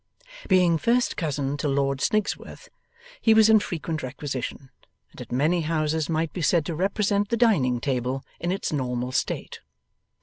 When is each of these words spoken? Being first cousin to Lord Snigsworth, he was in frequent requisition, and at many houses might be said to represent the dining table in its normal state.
Being 0.47 0.79
first 0.79 1.15
cousin 1.15 1.57
to 1.57 1.67
Lord 1.67 2.01
Snigsworth, 2.01 2.69
he 3.21 3.35
was 3.35 3.49
in 3.51 3.59
frequent 3.59 4.01
requisition, 4.01 4.71
and 5.11 5.21
at 5.21 5.31
many 5.31 5.61
houses 5.61 6.09
might 6.09 6.33
be 6.33 6.41
said 6.41 6.65
to 6.65 6.75
represent 6.75 7.29
the 7.29 7.37
dining 7.37 7.79
table 7.79 8.23
in 8.39 8.51
its 8.51 8.73
normal 8.73 9.11
state. 9.11 9.59